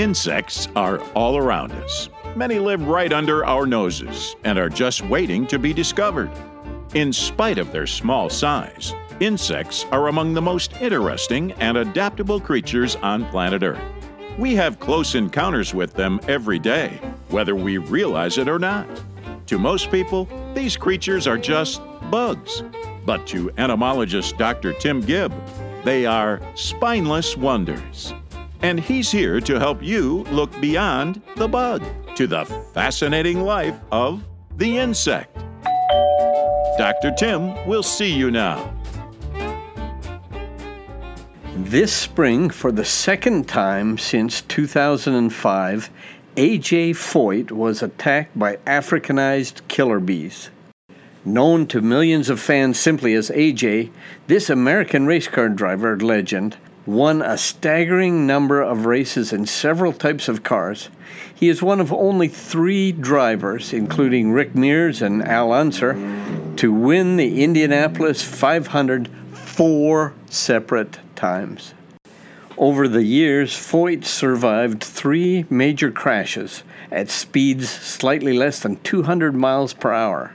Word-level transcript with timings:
Insects 0.00 0.66
are 0.76 0.98
all 1.12 1.36
around 1.36 1.72
us. 1.72 2.08
Many 2.34 2.58
live 2.58 2.88
right 2.88 3.12
under 3.12 3.44
our 3.44 3.66
noses 3.66 4.34
and 4.44 4.58
are 4.58 4.70
just 4.70 5.02
waiting 5.02 5.46
to 5.48 5.58
be 5.58 5.74
discovered. 5.74 6.30
In 6.94 7.12
spite 7.12 7.58
of 7.58 7.70
their 7.70 7.86
small 7.86 8.30
size, 8.30 8.94
insects 9.20 9.84
are 9.92 10.08
among 10.08 10.32
the 10.32 10.40
most 10.40 10.72
interesting 10.80 11.52
and 11.60 11.76
adaptable 11.76 12.40
creatures 12.40 12.96
on 12.96 13.26
planet 13.26 13.62
Earth. 13.62 13.82
We 14.38 14.54
have 14.54 14.80
close 14.80 15.14
encounters 15.14 15.74
with 15.74 15.92
them 15.92 16.18
every 16.26 16.58
day, 16.58 16.98
whether 17.28 17.54
we 17.54 17.76
realize 17.76 18.38
it 18.38 18.48
or 18.48 18.58
not. 18.58 18.88
To 19.48 19.58
most 19.58 19.90
people, 19.90 20.26
these 20.54 20.78
creatures 20.78 21.26
are 21.26 21.36
just 21.36 21.82
bugs. 22.10 22.62
But 23.04 23.26
to 23.26 23.50
entomologist 23.58 24.38
Dr. 24.38 24.72
Tim 24.72 25.02
Gibb, 25.02 25.30
they 25.84 26.06
are 26.06 26.40
spineless 26.54 27.36
wonders. 27.36 28.14
And 28.62 28.78
he's 28.78 29.10
here 29.10 29.40
to 29.40 29.58
help 29.58 29.82
you 29.82 30.24
look 30.24 30.58
beyond 30.60 31.22
the 31.36 31.48
bug 31.48 31.82
to 32.16 32.26
the 32.26 32.44
fascinating 32.74 33.40
life 33.40 33.78
of 33.90 34.22
the 34.56 34.78
insect. 34.78 35.34
Dr. 36.76 37.12
Tim 37.16 37.66
will 37.66 37.82
see 37.82 38.12
you 38.12 38.30
now. 38.30 38.74
This 41.56 41.92
spring, 41.92 42.50
for 42.50 42.72
the 42.72 42.84
second 42.84 43.48
time 43.48 43.96
since 43.96 44.40
2005, 44.42 45.90
AJ 46.36 46.90
Foyt 46.90 47.50
was 47.50 47.82
attacked 47.82 48.38
by 48.38 48.56
Africanized 48.66 49.66
killer 49.68 50.00
bees. 50.00 50.50
Known 51.24 51.66
to 51.66 51.80
millions 51.80 52.30
of 52.30 52.40
fans 52.40 52.78
simply 52.78 53.14
as 53.14 53.30
AJ, 53.30 53.90
this 54.26 54.48
American 54.48 55.06
race 55.06 55.28
car 55.28 55.48
driver 55.48 55.98
legend 55.98 56.56
won 56.86 57.22
a 57.22 57.36
staggering 57.36 58.26
number 58.26 58.62
of 58.62 58.86
races 58.86 59.32
in 59.32 59.46
several 59.46 59.92
types 59.92 60.28
of 60.28 60.42
cars. 60.42 60.88
He 61.34 61.48
is 61.48 61.62
one 61.62 61.80
of 61.80 61.92
only 61.92 62.28
three 62.28 62.92
drivers, 62.92 63.72
including 63.72 64.32
Rick 64.32 64.54
Mears 64.54 65.02
and 65.02 65.26
Al 65.26 65.52
Unser, 65.52 65.94
to 66.56 66.72
win 66.72 67.16
the 67.16 67.42
Indianapolis 67.42 68.22
500 68.22 69.08
four 69.32 70.14
separate 70.28 70.98
times. 71.16 71.74
Over 72.56 72.88
the 72.88 73.02
years, 73.02 73.52
Foyt 73.52 74.04
survived 74.04 74.82
three 74.84 75.46
major 75.48 75.90
crashes 75.90 76.62
at 76.90 77.08
speeds 77.08 77.68
slightly 77.68 78.32
less 78.32 78.60
than 78.60 78.76
200 78.76 79.34
miles 79.34 79.72
per 79.72 79.92
hour. 79.92 80.34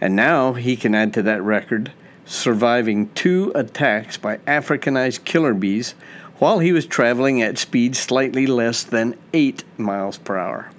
And 0.00 0.16
now 0.16 0.54
he 0.54 0.76
can 0.76 0.94
add 0.94 1.14
to 1.14 1.22
that 1.22 1.42
record 1.42 1.92
surviving 2.24 3.08
two 3.10 3.52
attacks 3.54 4.16
by 4.16 4.38
Africanized 4.38 5.24
killer 5.24 5.54
bees 5.54 5.94
while 6.38 6.58
he 6.58 6.72
was 6.72 6.86
traveling 6.86 7.40
at 7.40 7.58
speeds 7.58 7.98
slightly 7.98 8.46
less 8.46 8.82
than 8.82 9.16
8 9.32 9.64
miles 9.78 10.18
per 10.18 10.36
hour. 10.36 10.70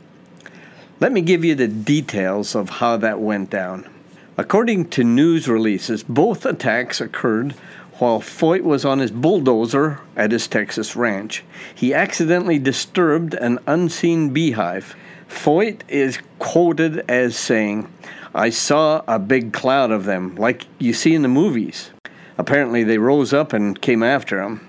Let 1.00 1.12
me 1.12 1.22
give 1.22 1.44
you 1.44 1.56
the 1.56 1.68
details 1.68 2.56
of 2.56 2.70
how 2.70 2.98
that 2.98 3.20
went 3.20 3.50
down. 3.50 3.90
According 4.38 4.90
to 4.90 5.04
news 5.04 5.48
releases, 5.48 6.04
both 6.04 6.46
attacks 6.46 7.00
occurred 7.00 7.54
while 8.00 8.20
Foyt 8.20 8.64
was 8.64 8.84
on 8.84 9.00
his 9.00 9.12
bulldozer 9.12 10.00
at 10.16 10.32
his 10.32 10.48
Texas 10.48 10.96
ranch. 10.96 11.44
He 11.76 11.94
accidentally 11.94 12.58
disturbed 12.58 13.36
an 13.36 13.60
unseen 13.68 14.32
beehive. 14.32 14.96
Foyt 15.30 15.82
is 15.88 16.20
quoted 16.40 17.10
as 17.10 17.36
saying, 17.36 17.88
I 18.36 18.50
saw 18.50 19.04
a 19.08 19.20
big 19.20 19.54
cloud 19.54 19.92
of 19.92 20.06
them, 20.06 20.36
like 20.36 20.66
you 20.80 20.92
see 20.92 21.14
in 21.14 21.22
the 21.22 21.28
movies. 21.28 21.92
Apparently, 22.36 22.84
they 22.84 22.98
rose 22.98 23.32
up 23.32 23.54
and 23.54 23.80
came 23.80 24.02
after 24.02 24.42
him. 24.42 24.68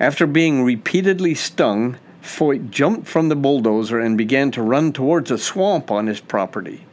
After 0.00 0.26
being 0.26 0.64
repeatedly 0.64 1.34
stung, 1.34 1.98
Foyt 2.22 2.70
jumped 2.70 3.08
from 3.08 3.28
the 3.28 3.36
bulldozer 3.36 4.00
and 4.00 4.16
began 4.16 4.50
to 4.52 4.62
run 4.62 4.94
towards 4.94 5.30
a 5.30 5.36
swamp 5.36 5.90
on 5.90 6.06
his 6.06 6.20
property. 6.20 6.86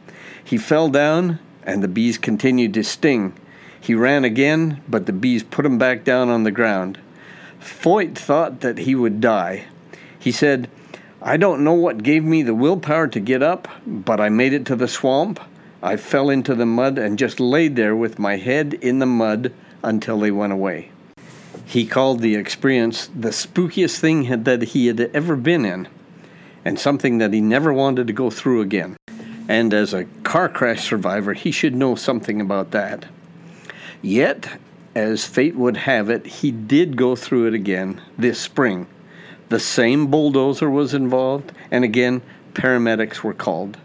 He 0.44 0.58
fell 0.58 0.90
down, 0.90 1.38
and 1.62 1.82
the 1.82 1.88
bees 1.88 2.18
continued 2.18 2.74
to 2.74 2.84
sting. 2.84 3.32
He 3.80 3.94
ran 3.94 4.24
again, 4.24 4.82
but 4.86 5.06
the 5.06 5.12
bees 5.12 5.42
put 5.42 5.64
him 5.64 5.78
back 5.78 6.04
down 6.04 6.28
on 6.28 6.44
the 6.44 6.50
ground. 6.50 6.98
Foyt 7.58 8.16
thought 8.16 8.60
that 8.60 8.78
he 8.78 8.94
would 8.94 9.20
die. 9.20 9.64
He 10.18 10.30
said, 10.30 10.68
I 11.22 11.38
don't 11.38 11.64
know 11.64 11.72
what 11.72 12.02
gave 12.02 12.22
me 12.22 12.42
the 12.42 12.54
willpower 12.54 13.08
to 13.08 13.20
get 13.20 13.42
up, 13.42 13.66
but 13.86 14.20
I 14.20 14.28
made 14.28 14.52
it 14.52 14.66
to 14.66 14.76
the 14.76 14.88
swamp. 14.88 15.40
I 15.84 15.96
fell 15.98 16.30
into 16.30 16.54
the 16.54 16.64
mud 16.64 16.96
and 16.96 17.18
just 17.18 17.38
laid 17.38 17.76
there 17.76 17.94
with 17.94 18.18
my 18.18 18.38
head 18.38 18.72
in 18.72 19.00
the 19.00 19.06
mud 19.06 19.52
until 19.82 20.18
they 20.18 20.30
went 20.30 20.54
away. 20.54 20.90
He 21.66 21.84
called 21.84 22.20
the 22.20 22.36
experience 22.36 23.10
the 23.14 23.28
spookiest 23.28 23.98
thing 23.98 24.44
that 24.44 24.62
he 24.62 24.86
had 24.86 24.98
ever 25.12 25.36
been 25.36 25.66
in, 25.66 25.86
and 26.64 26.78
something 26.80 27.18
that 27.18 27.34
he 27.34 27.42
never 27.42 27.70
wanted 27.70 28.06
to 28.06 28.14
go 28.14 28.30
through 28.30 28.62
again. 28.62 28.96
And 29.46 29.74
as 29.74 29.92
a 29.92 30.06
car 30.22 30.48
crash 30.48 30.88
survivor, 30.88 31.34
he 31.34 31.50
should 31.50 31.74
know 31.74 31.96
something 31.96 32.40
about 32.40 32.70
that. 32.70 33.04
Yet, 34.00 34.58
as 34.94 35.26
fate 35.26 35.54
would 35.54 35.76
have 35.76 36.08
it, 36.08 36.24
he 36.24 36.50
did 36.50 36.96
go 36.96 37.14
through 37.14 37.48
it 37.48 37.54
again 37.54 38.00
this 38.16 38.40
spring. 38.40 38.86
The 39.50 39.60
same 39.60 40.06
bulldozer 40.06 40.70
was 40.70 40.94
involved, 40.94 41.52
and 41.70 41.84
again, 41.84 42.22
paramedics 42.54 43.22
were 43.22 43.34
called. 43.34 43.76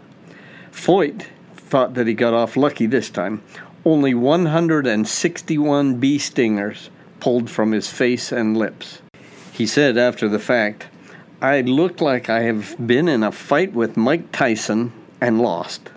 Foyt 0.72 1.26
thought 1.70 1.94
that 1.94 2.06
he 2.08 2.14
got 2.14 2.34
off 2.34 2.56
lucky 2.56 2.86
this 2.86 3.08
time. 3.08 3.42
Only 3.84 4.12
161 4.12 6.00
bee 6.00 6.18
stingers 6.18 6.90
pulled 7.20 7.48
from 7.48 7.72
his 7.72 7.88
face 7.88 8.32
and 8.32 8.56
lips. 8.56 9.00
He 9.52 9.66
said 9.66 9.96
after 9.96 10.28
the 10.28 10.38
fact, 10.38 10.88
I 11.40 11.60
look 11.62 12.00
like 12.00 12.28
I 12.28 12.42
have 12.42 12.76
been 12.84 13.08
in 13.08 13.22
a 13.22 13.32
fight 13.32 13.72
with 13.72 13.96
Mike 13.96 14.32
Tyson 14.32 14.92
and 15.20 15.40
lost. 15.40 15.90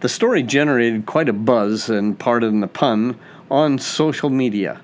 The 0.00 0.08
story 0.08 0.42
generated 0.42 1.04
quite 1.04 1.28
a 1.28 1.34
buzz, 1.34 1.90
and 1.90 2.18
pardon 2.18 2.60
the 2.60 2.66
pun, 2.66 3.18
on 3.50 3.78
social 3.78 4.30
media, 4.30 4.80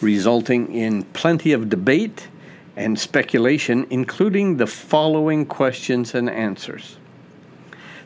resulting 0.00 0.74
in 0.74 1.04
plenty 1.04 1.52
of 1.52 1.68
debate 1.68 2.26
and 2.74 2.98
speculation, 2.98 3.86
including 3.90 4.56
the 4.56 4.66
following 4.66 5.46
questions 5.46 6.14
and 6.14 6.28
answers. 6.28 6.96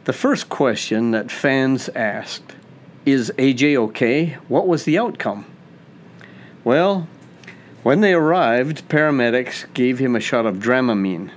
The 0.05 0.13
first 0.15 0.49
question 0.49 1.11
that 1.11 1.31
fans 1.31 1.91
asked 1.91 2.55
Is 3.05 3.31
AJ 3.37 3.77
okay? 3.77 4.39
What 4.49 4.67
was 4.67 4.85
the 4.85 4.99
outcome? 4.99 5.45
Well, 6.65 7.07
when 7.83 8.01
they 8.01 8.15
arrived, 8.15 8.89
paramedics 8.89 9.73
gave 9.75 9.99
him 9.99 10.17
a 10.17 10.21
shot 10.21 10.47
of 10.47 10.57
Dramamine, 10.57 11.31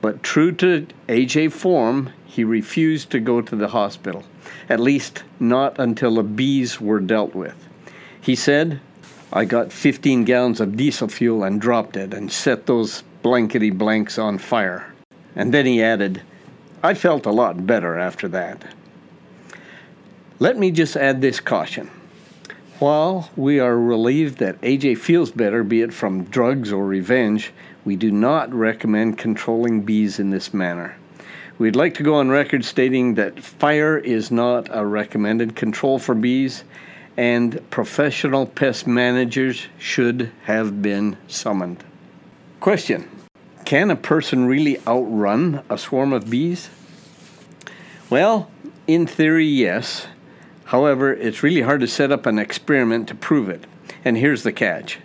but 0.00 0.24
true 0.24 0.50
to 0.52 0.88
AJ 1.08 1.52
form, 1.52 2.10
he 2.24 2.42
refused 2.42 3.10
to 3.10 3.20
go 3.20 3.40
to 3.40 3.54
the 3.54 3.68
hospital, 3.68 4.24
at 4.68 4.80
least 4.80 5.22
not 5.38 5.78
until 5.78 6.16
the 6.16 6.24
bees 6.24 6.80
were 6.80 7.00
dealt 7.00 7.34
with. 7.34 7.68
He 8.20 8.34
said, 8.34 8.80
I 9.32 9.44
got 9.44 9.72
15 9.72 10.24
gallons 10.24 10.60
of 10.60 10.76
diesel 10.76 11.06
fuel 11.06 11.44
and 11.44 11.60
dropped 11.60 11.96
it 11.96 12.12
and 12.12 12.32
set 12.32 12.66
those 12.66 13.04
blankety 13.22 13.70
blanks 13.70 14.18
on 14.18 14.38
fire. 14.38 14.92
And 15.36 15.54
then 15.54 15.66
he 15.66 15.82
added, 15.82 16.22
I 16.82 16.94
felt 16.94 17.26
a 17.26 17.30
lot 17.30 17.66
better 17.66 17.98
after 17.98 18.26
that. 18.28 18.64
Let 20.38 20.56
me 20.56 20.70
just 20.70 20.96
add 20.96 21.20
this 21.20 21.38
caution. 21.38 21.90
While 22.78 23.28
we 23.36 23.60
are 23.60 23.78
relieved 23.78 24.38
that 24.38 24.58
AJ 24.62 24.96
feels 24.96 25.30
better, 25.30 25.62
be 25.62 25.82
it 25.82 25.92
from 25.92 26.24
drugs 26.24 26.72
or 26.72 26.86
revenge, 26.86 27.52
we 27.84 27.96
do 27.96 28.10
not 28.10 28.52
recommend 28.54 29.18
controlling 29.18 29.82
bees 29.82 30.18
in 30.18 30.30
this 30.30 30.54
manner. 30.54 30.96
We'd 31.58 31.76
like 31.76 31.92
to 31.96 32.02
go 32.02 32.14
on 32.14 32.30
record 32.30 32.64
stating 32.64 33.16
that 33.16 33.38
fire 33.38 33.98
is 33.98 34.30
not 34.30 34.68
a 34.70 34.86
recommended 34.86 35.56
control 35.56 35.98
for 35.98 36.14
bees, 36.14 36.64
and 37.18 37.60
professional 37.68 38.46
pest 38.46 38.86
managers 38.86 39.66
should 39.78 40.32
have 40.44 40.80
been 40.80 41.18
summoned. 41.28 41.84
Question 42.60 43.19
can 43.70 43.88
a 43.88 43.94
person 43.94 44.46
really 44.46 44.80
outrun 44.84 45.62
a 45.70 45.78
swarm 45.78 46.12
of 46.12 46.28
bees? 46.28 46.70
Well, 48.10 48.50
in 48.88 49.06
theory, 49.06 49.46
yes. 49.46 50.08
However, 50.64 51.14
it's 51.14 51.44
really 51.44 51.60
hard 51.60 51.80
to 51.82 51.86
set 51.86 52.10
up 52.10 52.26
an 52.26 52.36
experiment 52.36 53.06
to 53.06 53.14
prove 53.14 53.48
it. 53.48 53.64
And 54.04 54.16
here's 54.16 54.42
the 54.42 54.50
catch 54.50 54.98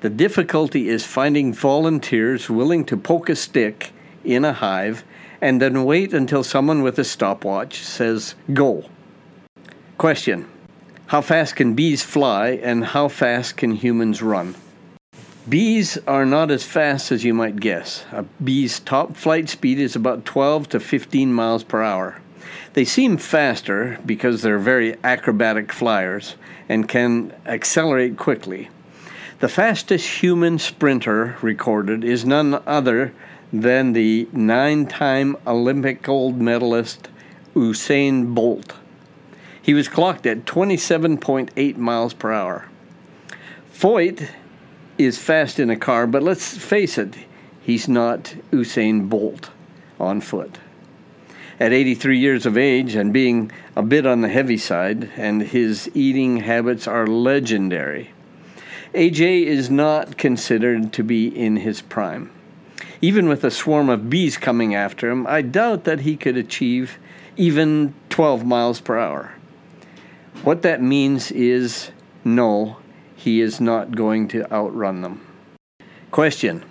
the 0.00 0.08
difficulty 0.08 0.88
is 0.88 1.04
finding 1.04 1.52
volunteers 1.52 2.48
willing 2.48 2.86
to 2.86 2.96
poke 2.96 3.28
a 3.28 3.36
stick 3.36 3.92
in 4.24 4.46
a 4.46 4.54
hive 4.54 5.04
and 5.42 5.60
then 5.60 5.84
wait 5.84 6.14
until 6.14 6.42
someone 6.42 6.80
with 6.80 6.98
a 6.98 7.04
stopwatch 7.04 7.82
says 7.82 8.34
go. 8.54 8.88
Question 9.98 10.48
How 11.08 11.20
fast 11.20 11.54
can 11.54 11.74
bees 11.74 12.02
fly 12.02 12.52
and 12.62 12.82
how 12.82 13.08
fast 13.08 13.58
can 13.58 13.72
humans 13.72 14.22
run? 14.22 14.54
Bees 15.48 15.96
are 16.08 16.26
not 16.26 16.50
as 16.50 16.64
fast 16.64 17.12
as 17.12 17.22
you 17.22 17.32
might 17.32 17.60
guess. 17.60 18.04
A 18.10 18.24
bee's 18.42 18.80
top 18.80 19.16
flight 19.16 19.48
speed 19.48 19.78
is 19.78 19.94
about 19.94 20.24
12 20.24 20.70
to 20.70 20.80
15 20.80 21.32
miles 21.32 21.62
per 21.62 21.84
hour. 21.84 22.20
They 22.72 22.84
seem 22.84 23.16
faster 23.16 24.00
because 24.04 24.42
they're 24.42 24.58
very 24.58 24.96
acrobatic 25.04 25.70
flyers 25.70 26.34
and 26.68 26.88
can 26.88 27.32
accelerate 27.46 28.16
quickly. 28.16 28.70
The 29.38 29.48
fastest 29.48 30.20
human 30.20 30.58
sprinter 30.58 31.36
recorded 31.40 32.02
is 32.02 32.24
none 32.24 32.60
other 32.66 33.12
than 33.52 33.92
the 33.92 34.28
nine 34.32 34.86
time 34.86 35.36
Olympic 35.46 36.02
gold 36.02 36.40
medalist 36.40 37.08
Usain 37.54 38.34
Bolt. 38.34 38.72
He 39.62 39.74
was 39.74 39.88
clocked 39.88 40.26
at 40.26 40.44
27.8 40.44 41.76
miles 41.76 42.14
per 42.14 42.32
hour. 42.32 42.66
Foyt 43.72 44.28
is 44.98 45.18
fast 45.18 45.58
in 45.58 45.70
a 45.70 45.76
car, 45.76 46.06
but 46.06 46.22
let's 46.22 46.56
face 46.56 46.98
it, 46.98 47.14
he's 47.60 47.88
not 47.88 48.34
Usain 48.50 49.08
Bolt 49.08 49.50
on 49.98 50.20
foot. 50.20 50.58
At 51.58 51.72
83 51.72 52.18
years 52.18 52.46
of 52.46 52.58
age 52.58 52.94
and 52.94 53.12
being 53.12 53.50
a 53.74 53.82
bit 53.82 54.04
on 54.06 54.20
the 54.20 54.28
heavy 54.28 54.58
side, 54.58 55.10
and 55.16 55.42
his 55.42 55.90
eating 55.94 56.38
habits 56.38 56.86
are 56.86 57.06
legendary, 57.06 58.10
AJ 58.94 59.44
is 59.44 59.70
not 59.70 60.16
considered 60.16 60.92
to 60.94 61.02
be 61.02 61.28
in 61.28 61.56
his 61.56 61.82
prime. 61.82 62.30
Even 63.00 63.28
with 63.28 63.44
a 63.44 63.50
swarm 63.50 63.88
of 63.88 64.08
bees 64.08 64.36
coming 64.38 64.74
after 64.74 65.10
him, 65.10 65.26
I 65.26 65.42
doubt 65.42 65.84
that 65.84 66.00
he 66.00 66.16
could 66.16 66.36
achieve 66.36 66.98
even 67.36 67.94
12 68.08 68.44
miles 68.46 68.80
per 68.80 68.98
hour. 68.98 69.34
What 70.42 70.62
that 70.62 70.82
means 70.82 71.30
is 71.30 71.90
no, 72.24 72.78
he 73.26 73.40
is 73.40 73.60
not 73.60 73.96
going 73.96 74.28
to 74.28 74.48
outrun 74.52 75.00
them. 75.00 75.20
Question 76.12 76.64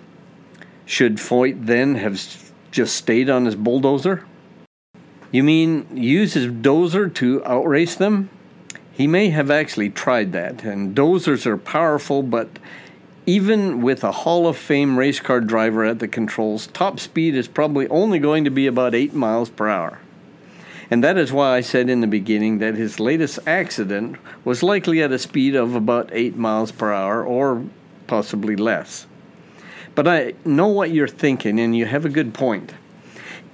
Should 0.86 1.16
Foyt 1.16 1.66
then 1.66 1.96
have 1.96 2.50
just 2.70 2.96
stayed 2.96 3.28
on 3.28 3.44
his 3.44 3.54
bulldozer? 3.54 4.24
You 5.30 5.44
mean 5.44 5.86
use 5.94 6.32
his 6.32 6.46
dozer 6.46 7.12
to 7.16 7.44
outrace 7.44 7.94
them? 7.94 8.30
He 8.90 9.06
may 9.06 9.28
have 9.28 9.50
actually 9.50 9.90
tried 9.90 10.32
that, 10.32 10.64
and 10.64 10.96
dozers 10.96 11.44
are 11.44 11.58
powerful, 11.58 12.22
but 12.22 12.58
even 13.26 13.82
with 13.82 14.02
a 14.02 14.12
Hall 14.12 14.48
of 14.48 14.56
Fame 14.56 14.98
race 14.98 15.20
car 15.20 15.42
driver 15.42 15.84
at 15.84 15.98
the 15.98 16.08
controls, 16.08 16.68
top 16.68 16.98
speed 16.98 17.34
is 17.34 17.48
probably 17.48 17.86
only 17.88 18.18
going 18.18 18.44
to 18.44 18.50
be 18.50 18.66
about 18.66 18.94
8 18.94 19.12
miles 19.12 19.50
per 19.50 19.68
hour. 19.68 19.98
And 20.90 21.02
that 21.02 21.18
is 21.18 21.32
why 21.32 21.56
I 21.56 21.60
said 21.62 21.90
in 21.90 22.00
the 22.00 22.06
beginning 22.06 22.58
that 22.58 22.76
his 22.76 23.00
latest 23.00 23.40
accident 23.46 24.16
was 24.44 24.62
likely 24.62 25.02
at 25.02 25.12
a 25.12 25.18
speed 25.18 25.56
of 25.56 25.74
about 25.74 26.10
8 26.12 26.36
miles 26.36 26.70
per 26.70 26.92
hour 26.92 27.24
or 27.24 27.64
possibly 28.06 28.54
less. 28.54 29.06
But 29.96 30.06
I 30.06 30.34
know 30.44 30.68
what 30.68 30.92
you're 30.92 31.08
thinking, 31.08 31.58
and 31.58 31.76
you 31.76 31.86
have 31.86 32.04
a 32.04 32.10
good 32.10 32.34
point. 32.34 32.74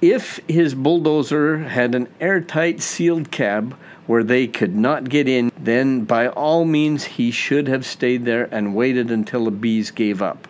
If 0.01 0.41
his 0.47 0.75
bulldozer 0.75 1.59
had 1.59 1.95
an 1.95 2.09
airtight 2.19 2.81
sealed 2.81 3.31
cab 3.31 3.75
where 4.05 4.23
they 4.23 4.47
could 4.47 4.75
not 4.75 5.09
get 5.09 5.29
in, 5.29 5.51
then 5.57 6.03
by 6.03 6.27
all 6.27 6.65
means 6.65 7.05
he 7.05 7.31
should 7.31 7.69
have 7.69 7.85
stayed 7.85 8.25
there 8.25 8.49
and 8.51 8.75
waited 8.75 9.09
until 9.09 9.45
the 9.45 9.51
bees 9.51 9.91
gave 9.91 10.21
up. 10.21 10.47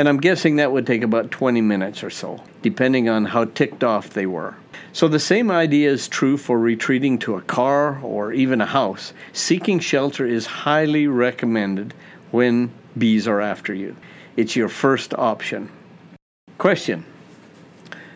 And 0.00 0.08
I'm 0.08 0.16
guessing 0.16 0.56
that 0.56 0.72
would 0.72 0.86
take 0.86 1.02
about 1.02 1.30
20 1.30 1.60
minutes 1.60 2.02
or 2.02 2.08
so, 2.08 2.42
depending 2.62 3.10
on 3.10 3.26
how 3.26 3.44
ticked 3.44 3.84
off 3.84 4.08
they 4.08 4.24
were. 4.24 4.56
So 4.94 5.08
the 5.08 5.18
same 5.18 5.50
idea 5.50 5.90
is 5.90 6.08
true 6.08 6.38
for 6.38 6.58
retreating 6.58 7.18
to 7.18 7.34
a 7.34 7.42
car 7.42 8.00
or 8.02 8.32
even 8.32 8.62
a 8.62 8.66
house. 8.66 9.12
Seeking 9.34 9.78
shelter 9.78 10.24
is 10.24 10.46
highly 10.46 11.06
recommended 11.06 11.92
when 12.30 12.70
bees 12.96 13.28
are 13.28 13.42
after 13.42 13.74
you. 13.74 13.94
It's 14.38 14.56
your 14.56 14.70
first 14.70 15.12
option. 15.12 15.70
Question 16.56 17.04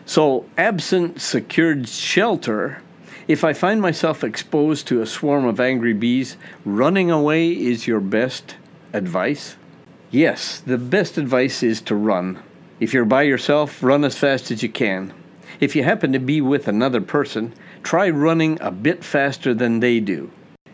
so, 0.07 0.45
absent 0.57 1.21
secured 1.21 1.87
shelter, 1.87 2.81
if 3.27 3.43
I 3.43 3.53
find 3.53 3.79
myself 3.79 4.23
exposed 4.23 4.87
to 4.87 5.03
a 5.03 5.05
swarm 5.05 5.45
of 5.45 5.59
angry 5.59 5.93
bees, 5.93 6.35
running 6.65 7.11
away 7.11 7.51
is 7.51 7.85
your 7.85 7.99
best 7.99 8.55
advice? 8.91 9.55
Yes, 10.15 10.61
the 10.61 10.77
best 10.77 11.17
advice 11.17 11.61
is 11.61 11.81
to 11.81 11.93
run. 11.93 12.39
If 12.79 12.93
you're 12.93 13.03
by 13.03 13.23
yourself, 13.23 13.83
run 13.83 14.05
as 14.05 14.17
fast 14.17 14.49
as 14.49 14.63
you 14.63 14.69
can. 14.69 15.13
If 15.59 15.75
you 15.75 15.83
happen 15.83 16.13
to 16.13 16.19
be 16.19 16.39
with 16.39 16.69
another 16.69 17.01
person, 17.01 17.53
try 17.83 18.09
running 18.09 18.57
a 18.61 18.71
bit 18.71 19.03
faster 19.03 19.53
than 19.53 19.81
they 19.81 19.99
do. 19.99 20.31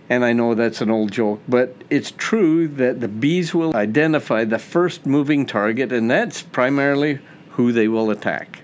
And 0.08 0.24
I 0.24 0.34
know 0.34 0.54
that's 0.54 0.80
an 0.80 0.92
old 0.92 1.12
joke, 1.12 1.42
but 1.48 1.76
it's 1.90 2.12
true 2.12 2.68
that 2.68 3.00
the 3.02 3.08
bees 3.08 3.52
will 3.52 3.76
identify 3.76 4.46
the 4.46 4.60
first 4.60 5.08
moving 5.08 5.48
target, 5.48 5.92
and 5.92 6.12
that's 6.12 6.44
primarily 6.44 7.18
who 7.54 7.72
they 7.72 7.88
will 7.88 8.12
attack. 8.12 8.62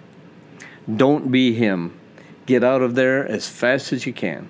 Don't 0.96 1.32
be 1.32 1.56
him. 1.56 2.00
Get 2.46 2.64
out 2.64 2.84
of 2.84 2.94
there 2.94 3.28
as 3.28 3.50
fast 3.50 3.92
as 3.92 4.06
you 4.06 4.14
can. 4.14 4.48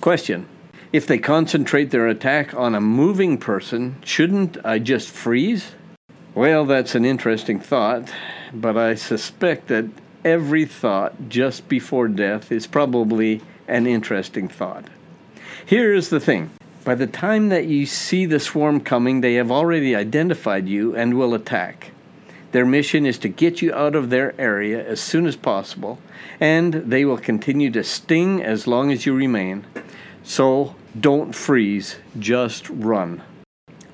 Question 0.00 0.46
If 0.94 1.08
they 1.08 1.18
concentrate 1.18 1.90
their 1.90 2.06
attack 2.06 2.54
on 2.54 2.76
a 2.76 2.80
moving 2.80 3.36
person, 3.36 3.96
shouldn't 4.04 4.64
I 4.64 4.78
just 4.78 5.10
freeze? 5.10 5.72
Well, 6.36 6.66
that's 6.66 6.94
an 6.94 7.04
interesting 7.04 7.58
thought, 7.58 8.12
but 8.52 8.76
I 8.76 8.94
suspect 8.94 9.66
that 9.66 9.86
every 10.24 10.64
thought 10.64 11.28
just 11.28 11.68
before 11.68 12.06
death 12.06 12.52
is 12.52 12.68
probably 12.68 13.42
an 13.66 13.88
interesting 13.88 14.46
thought. 14.46 14.84
Here 15.66 15.92
is 15.92 16.10
the 16.10 16.20
thing 16.20 16.52
by 16.84 16.94
the 16.94 17.08
time 17.08 17.48
that 17.48 17.66
you 17.66 17.86
see 17.86 18.24
the 18.24 18.38
swarm 18.38 18.78
coming, 18.78 19.20
they 19.20 19.34
have 19.34 19.50
already 19.50 19.96
identified 19.96 20.68
you 20.68 20.94
and 20.94 21.14
will 21.18 21.34
attack. 21.34 21.90
Their 22.52 22.66
mission 22.66 23.04
is 23.04 23.18
to 23.18 23.28
get 23.28 23.60
you 23.60 23.74
out 23.74 23.96
of 23.96 24.10
their 24.10 24.40
area 24.40 24.86
as 24.86 25.00
soon 25.00 25.26
as 25.26 25.34
possible, 25.34 25.98
and 26.38 26.72
they 26.72 27.04
will 27.04 27.18
continue 27.18 27.72
to 27.72 27.82
sting 27.82 28.40
as 28.40 28.68
long 28.68 28.92
as 28.92 29.06
you 29.06 29.12
remain. 29.12 29.66
So 30.22 30.76
don't 30.98 31.34
freeze, 31.34 31.96
just 32.18 32.68
run. 32.70 33.22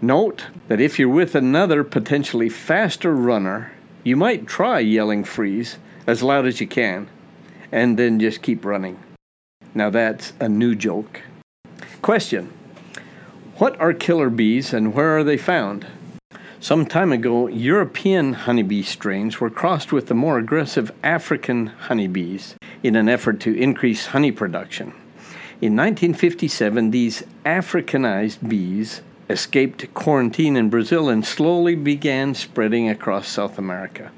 Note 0.02 0.46
that 0.68 0.80
if 0.80 0.98
you're 0.98 1.08
with 1.08 1.34
another 1.34 1.84
potentially 1.84 2.48
faster 2.48 3.14
runner, 3.14 3.72
you 4.04 4.16
might 4.16 4.46
try 4.46 4.78
yelling 4.80 5.24
freeze 5.24 5.78
as 6.06 6.22
loud 6.22 6.46
as 6.46 6.60
you 6.60 6.66
can, 6.66 7.08
and 7.70 7.98
then 7.98 8.18
just 8.18 8.42
keep 8.42 8.64
running. 8.64 8.98
Now 9.74 9.90
that's 9.90 10.32
a 10.40 10.48
new 10.48 10.74
joke. 10.74 11.22
Question 12.02 12.52
What 13.56 13.78
are 13.80 13.92
killer 13.92 14.30
bees 14.30 14.72
and 14.72 14.94
where 14.94 15.16
are 15.16 15.24
they 15.24 15.36
found? 15.36 15.86
Some 16.60 16.84
time 16.84 17.12
ago, 17.12 17.46
European 17.46 18.34
honeybee 18.34 18.82
strains 18.82 19.40
were 19.40 19.48
crossed 19.48 19.92
with 19.92 20.08
the 20.08 20.14
more 20.14 20.38
aggressive 20.38 20.92
African 21.02 21.68
honeybees 21.68 22.54
in 22.82 22.96
an 22.96 23.08
effort 23.08 23.40
to 23.40 23.54
increase 23.54 24.06
honey 24.06 24.30
production. 24.30 24.92
In 25.62 25.76
1957, 25.76 26.90
these 26.90 27.22
Africanized 27.44 28.48
bees 28.48 29.02
escaped 29.28 29.92
quarantine 29.92 30.56
in 30.56 30.70
Brazil 30.70 31.10
and 31.10 31.22
slowly 31.22 31.74
began 31.74 32.34
spreading 32.34 32.88
across 32.88 33.28
South 33.28 33.58
America. 33.58 34.10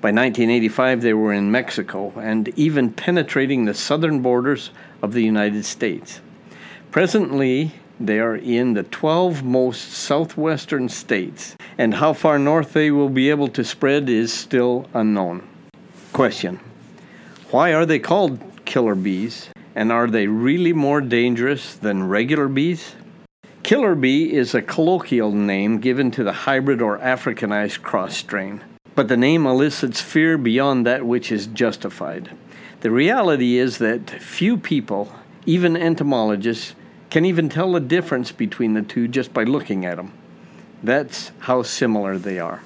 By 0.00 0.12
1985, 0.12 1.02
they 1.02 1.14
were 1.14 1.32
in 1.32 1.50
Mexico 1.50 2.12
and 2.16 2.50
even 2.50 2.92
penetrating 2.92 3.64
the 3.64 3.74
southern 3.74 4.22
borders 4.22 4.70
of 5.02 5.14
the 5.14 5.24
United 5.24 5.64
States. 5.64 6.20
Presently, 6.92 7.72
they 7.98 8.20
are 8.20 8.36
in 8.36 8.74
the 8.74 8.84
12 8.84 9.42
most 9.42 9.90
southwestern 9.90 10.88
states, 10.88 11.56
and 11.76 11.94
how 11.94 12.12
far 12.12 12.38
north 12.38 12.72
they 12.72 12.92
will 12.92 13.08
be 13.08 13.30
able 13.30 13.48
to 13.48 13.64
spread 13.64 14.08
is 14.08 14.32
still 14.32 14.88
unknown. 14.94 15.42
Question 16.12 16.60
Why 17.50 17.74
are 17.74 17.84
they 17.84 17.98
called 17.98 18.38
killer 18.64 18.94
bees, 18.94 19.48
and 19.78 19.92
are 19.92 20.08
they 20.08 20.26
really 20.26 20.72
more 20.72 21.00
dangerous 21.00 21.76
than 21.76 22.08
regular 22.08 22.48
bees? 22.48 22.96
Killer 23.62 23.94
bee 23.94 24.34
is 24.34 24.52
a 24.52 24.60
colloquial 24.60 25.30
name 25.30 25.78
given 25.78 26.10
to 26.10 26.24
the 26.24 26.32
hybrid 26.32 26.82
or 26.82 26.98
Africanized 26.98 27.80
cross 27.82 28.16
strain, 28.16 28.60
but 28.96 29.06
the 29.06 29.16
name 29.16 29.46
elicits 29.46 30.00
fear 30.00 30.36
beyond 30.36 30.84
that 30.84 31.06
which 31.06 31.30
is 31.30 31.46
justified. 31.46 32.36
The 32.80 32.90
reality 32.90 33.56
is 33.56 33.78
that 33.78 34.10
few 34.10 34.56
people, 34.56 35.12
even 35.46 35.76
entomologists, 35.76 36.74
can 37.08 37.24
even 37.24 37.48
tell 37.48 37.70
the 37.70 37.78
difference 37.78 38.32
between 38.32 38.74
the 38.74 38.82
two 38.82 39.06
just 39.06 39.32
by 39.32 39.44
looking 39.44 39.86
at 39.86 39.96
them. 39.96 40.12
That's 40.82 41.30
how 41.38 41.62
similar 41.62 42.18
they 42.18 42.40
are. 42.40 42.64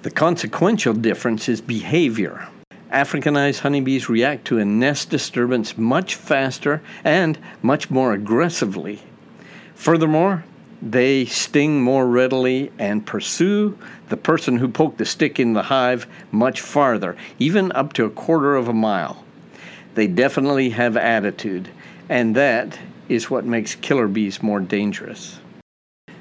The 0.00 0.10
consequential 0.10 0.94
difference 0.94 1.46
is 1.46 1.60
behavior. 1.60 2.48
Africanized 2.94 3.58
honeybees 3.58 4.08
react 4.08 4.44
to 4.46 4.58
a 4.58 4.64
nest 4.64 5.10
disturbance 5.10 5.76
much 5.76 6.14
faster 6.14 6.80
and 7.02 7.36
much 7.60 7.90
more 7.90 8.12
aggressively. 8.12 9.02
Furthermore, 9.74 10.44
they 10.80 11.24
sting 11.24 11.82
more 11.82 12.06
readily 12.06 12.70
and 12.78 13.04
pursue 13.04 13.76
the 14.10 14.16
person 14.16 14.58
who 14.58 14.68
poked 14.68 14.98
the 14.98 15.04
stick 15.04 15.40
in 15.40 15.54
the 15.54 15.62
hive 15.62 16.06
much 16.30 16.60
farther, 16.60 17.16
even 17.40 17.72
up 17.72 17.94
to 17.94 18.04
a 18.04 18.10
quarter 18.10 18.54
of 18.54 18.68
a 18.68 18.72
mile. 18.72 19.24
They 19.96 20.06
definitely 20.06 20.70
have 20.70 20.96
attitude, 20.96 21.68
and 22.08 22.36
that 22.36 22.78
is 23.08 23.28
what 23.28 23.44
makes 23.44 23.74
killer 23.74 24.06
bees 24.06 24.40
more 24.40 24.60
dangerous. 24.60 25.40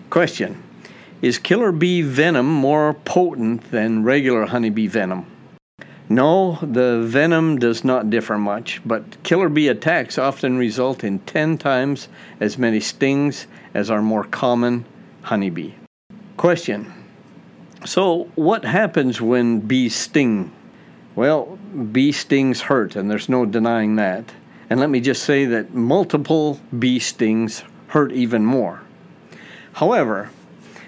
Question 0.09 0.63
Is 1.21 1.37
killer 1.37 1.71
bee 1.71 2.01
venom 2.01 2.47
more 2.47 2.95
potent 2.95 3.69
than 3.69 4.03
regular 4.03 4.47
honeybee 4.47 4.87
venom? 4.87 5.27
No, 6.09 6.59
the 6.61 7.01
venom 7.05 7.59
does 7.59 7.83
not 7.83 8.09
differ 8.09 8.37
much, 8.37 8.81
but 8.85 9.21
killer 9.23 9.49
bee 9.49 9.69
attacks 9.69 10.17
often 10.17 10.57
result 10.57 11.03
in 11.03 11.19
10 11.19 11.57
times 11.57 12.09
as 12.39 12.57
many 12.57 12.79
stings 12.79 13.47
as 13.73 13.89
our 13.89 14.01
more 14.01 14.25
common 14.25 14.85
honeybee. 15.21 15.73
Question 16.35 16.91
So, 17.85 18.29
what 18.35 18.65
happens 18.65 19.21
when 19.21 19.61
bees 19.61 19.95
sting? 19.95 20.51
Well, 21.15 21.57
bee 21.91 22.11
stings 22.11 22.61
hurt, 22.61 22.95
and 22.95 23.09
there's 23.09 23.29
no 23.29 23.45
denying 23.45 23.95
that. 23.95 24.25
And 24.69 24.79
let 24.79 24.89
me 24.89 24.99
just 24.99 25.23
say 25.23 25.45
that 25.45 25.73
multiple 25.73 26.59
bee 26.77 26.99
stings 26.99 27.63
hurt 27.87 28.11
even 28.11 28.43
more. 28.43 28.81
However, 29.73 30.31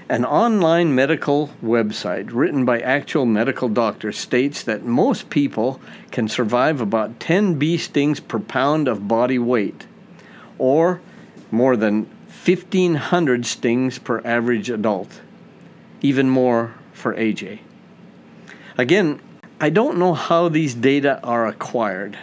an 0.08 0.24
online 0.24 0.94
medical 0.94 1.50
website 1.64 2.30
written 2.32 2.64
by 2.64 2.80
actual 2.80 3.26
medical 3.26 3.68
doctors 3.68 4.18
states 4.18 4.62
that 4.64 4.86
most 4.86 5.30
people 5.30 5.82
can 6.12 6.28
survive 6.28 6.80
about 6.80 7.20
10 7.20 7.56
bee 7.56 7.78
stings 7.78 8.20
per 8.20 8.40
pound 8.40 8.88
of 8.88 9.08
body 9.08 9.40
weight, 9.40 9.88
or 10.60 11.02
more 11.50 11.76
than 11.76 12.04
1,500 12.46 13.46
stings 13.46 13.98
per 13.98 14.22
average 14.24 14.70
adult, 14.70 15.22
even 16.02 16.30
more 16.30 16.76
for 16.94 17.16
AJ. 17.16 17.60
Again, 18.78 19.20
I 19.60 19.70
don't 19.72 19.98
know 19.98 20.14
how 20.14 20.50
these 20.50 20.76
data 20.76 21.20
are 21.24 21.48
acquired. 21.48 22.16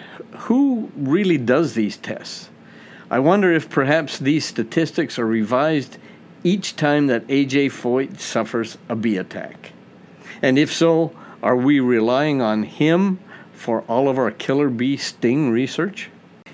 Who 0.46 0.92
really 0.94 1.38
does 1.38 1.74
these 1.74 1.96
tests? 1.96 2.50
I 3.10 3.18
wonder 3.18 3.52
if 3.52 3.68
perhaps 3.68 4.18
these 4.18 4.44
statistics 4.44 5.18
are 5.18 5.26
revised 5.26 5.98
each 6.44 6.76
time 6.76 7.06
that 7.06 7.26
AJ 7.26 7.66
Foyt 7.72 8.20
suffers 8.20 8.78
a 8.88 8.96
bee 8.96 9.16
attack. 9.16 9.72
And 10.40 10.58
if 10.58 10.72
so, 10.72 11.14
are 11.42 11.56
we 11.56 11.80
relying 11.80 12.40
on 12.40 12.64
him 12.64 13.20
for 13.52 13.82
all 13.82 14.08
of 14.08 14.18
our 14.18 14.30
killer 14.30 14.68
bee 14.68 14.96
sting 14.96 15.50
research? 15.50 16.10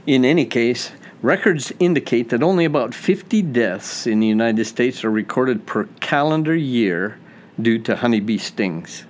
In 0.07 0.25
any 0.25 0.45
case, 0.45 0.93
records 1.23 1.73
indicate 1.79 2.31
that 2.31 2.43
only 2.43 2.65
about 2.65 2.95
50 2.95 3.43
deaths 3.43 4.07
in 4.07 4.21
the 4.21 4.27
United 4.27 4.65
States 4.65 5.05
are 5.05 5.11
recorded 5.11 5.67
per 5.67 5.85
calendar 6.01 6.55
year 6.55 7.19
due 7.61 7.79
to 7.81 7.97
honeybee 7.97 8.39
stings. 8.39 9.05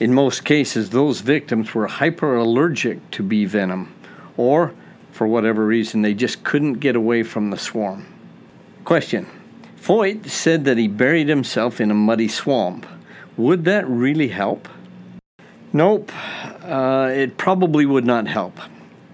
In 0.00 0.14
most 0.14 0.44
cases, 0.44 0.90
those 0.90 1.20
victims 1.20 1.74
were 1.74 1.86
hyperallergic 1.86 3.00
to 3.12 3.22
bee 3.22 3.44
venom, 3.44 3.94
or 4.36 4.74
for 5.12 5.26
whatever 5.26 5.66
reason, 5.66 6.02
they 6.02 6.14
just 6.14 6.42
couldn't 6.42 6.74
get 6.74 6.96
away 6.96 7.22
from 7.22 7.50
the 7.50 7.58
swarm. 7.58 8.06
Question 8.84 9.26
Foyt 9.82 10.28
said 10.28 10.64
that 10.64 10.78
he 10.78 10.86
buried 10.86 11.28
himself 11.28 11.80
in 11.80 11.90
a 11.90 11.94
muddy 11.94 12.28
swamp. 12.28 12.86
Would 13.36 13.64
that 13.64 13.88
really 13.88 14.28
help? 14.28 14.68
Nope, 15.72 16.12
uh, 16.62 17.10
it 17.12 17.36
probably 17.36 17.84
would 17.84 18.04
not 18.04 18.28
help. 18.28 18.60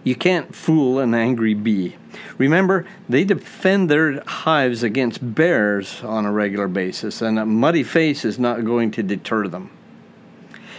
You 0.05 0.15
can't 0.15 0.55
fool 0.55 0.99
an 0.99 1.15
angry 1.15 1.55
bee. 1.55 1.97
Remember, 2.37 2.85
they 3.09 3.25
defend 3.25 3.89
their 3.89 4.23
hives 4.27 4.83
against 4.83 5.35
bears 5.35 6.05
on 6.05 6.27
a 6.27 6.33
regular 6.33 6.69
basis, 6.69 7.23
and 7.23 7.39
a 7.39 7.47
muddy 7.47 7.83
face 7.83 8.23
is 8.27 8.39
not 8.39 8.67
going 8.67 8.91
to 8.91 9.03
deter 9.03 9.49
them. 9.49 9.71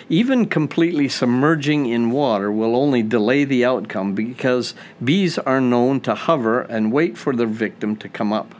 Even 0.08 0.46
completely 0.46 1.10
submerging 1.10 1.88
in 1.88 2.12
water 2.12 2.52
will 2.52 2.76
only 2.76 3.02
delay 3.02 3.44
the 3.44 3.66
outcome 3.66 4.14
because 4.14 4.76
bees 5.04 5.40
are 5.40 5.62
known 5.62 6.00
to 6.02 6.14
hover 6.14 6.62
and 6.62 6.92
wait 6.92 7.18
for 7.18 7.36
their 7.36 7.48
victim 7.48 7.96
to 7.96 8.08
come 8.08 8.32
up. 8.32 8.54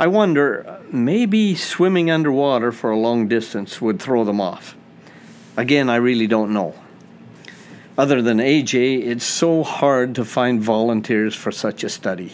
I 0.00 0.06
wonder, 0.06 0.80
maybe 0.90 1.54
swimming 1.54 2.10
underwater 2.10 2.72
for 2.72 2.88
a 2.88 2.96
long 2.96 3.28
distance 3.28 3.82
would 3.82 4.00
throw 4.00 4.24
them 4.24 4.40
off. 4.40 4.74
Again, 5.58 5.90
I 5.90 5.96
really 5.96 6.26
don't 6.26 6.54
know. 6.54 6.74
Other 7.98 8.22
than 8.22 8.38
AJ, 8.38 9.04
it's 9.06 9.26
so 9.26 9.62
hard 9.62 10.14
to 10.14 10.24
find 10.24 10.58
volunteers 10.62 11.34
for 11.34 11.52
such 11.52 11.84
a 11.84 11.90
study. 11.90 12.32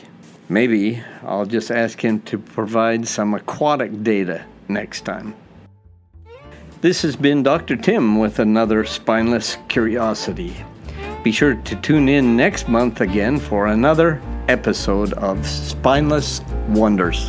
Maybe 0.49 1.03
I'll 1.25 1.45
just 1.45 1.73
ask 1.73 2.01
him 2.01 2.21
to 2.31 2.39
provide 2.39 3.09
some 3.09 3.35
aquatic 3.35 4.05
data 4.05 4.45
next 4.69 5.01
time. 5.01 5.35
This 6.83 7.03
has 7.03 7.17
been 7.17 7.43
Dr. 7.43 7.75
Tim 7.75 8.21
with 8.21 8.39
another 8.39 8.85
Spineless 8.85 9.57
Curiosity. 9.67 10.55
Be 11.25 11.33
sure 11.33 11.57
to 11.57 11.75
tune 11.75 12.09
in 12.09 12.37
next 12.37 12.69
month 12.69 13.01
again 13.01 13.41
for 13.41 13.67
another 13.67 14.23
episode 14.49 15.12
of 15.15 15.47
Spineless 15.47 16.41
Wonders. 16.69 17.29